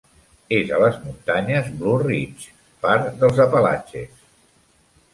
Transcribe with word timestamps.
És 0.59 0.71
a 0.77 0.79
les 0.83 0.97
muntanyes 1.01 1.69
Blue 1.83 2.01
Ridge, 2.05 2.57
part 2.87 3.23
dels 3.23 3.45
Apalatxes. 3.49 4.29